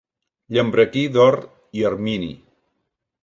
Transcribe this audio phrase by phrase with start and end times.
[0.55, 1.37] Llambrequí d'or
[1.81, 2.31] i ermini.